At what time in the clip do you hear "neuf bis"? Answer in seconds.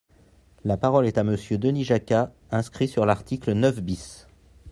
3.53-4.25